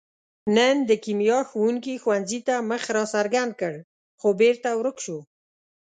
[0.55, 3.73] نن د کیمیا ښوونګي ښوونځي ته مخ را څرګند کړ،
[4.19, 5.17] خو بېرته ورک شو.